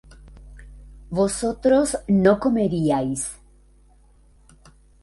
[1.11, 3.37] vosotros no comeríais